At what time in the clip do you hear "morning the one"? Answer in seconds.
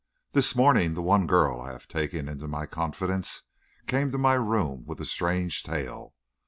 0.55-1.27